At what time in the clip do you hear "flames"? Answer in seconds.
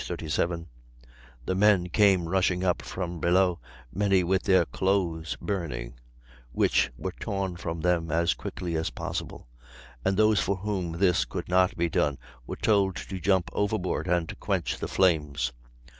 14.87-15.53